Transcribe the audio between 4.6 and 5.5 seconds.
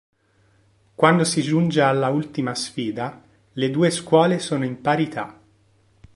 in parità.